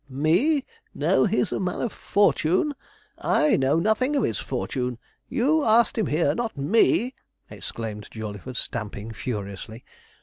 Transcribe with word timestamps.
'ME 0.09 0.65
know 0.95 1.25
he's 1.25 1.51
a 1.51 1.59
man 1.59 1.79
of 1.79 1.93
fortune! 1.93 2.73
I 3.19 3.55
know 3.55 3.77
nothing 3.77 4.15
of 4.15 4.23
his 4.23 4.39
fortune. 4.39 4.97
You 5.29 5.63
asked 5.63 5.95
him 5.95 6.07
here, 6.07 6.33
not 6.33 6.57
ME,' 6.57 7.13
exclaimed 7.51 8.07
Jawleyford, 8.09 8.57
stamping 8.57 9.11
furiously. 9.13 9.85